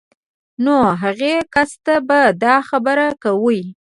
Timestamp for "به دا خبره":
2.07-3.07